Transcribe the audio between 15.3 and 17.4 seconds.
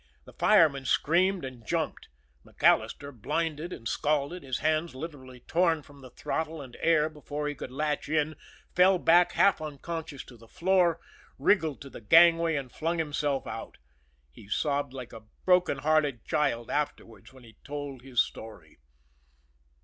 broken hearted child afterwards